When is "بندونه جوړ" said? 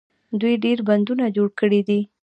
0.89-1.47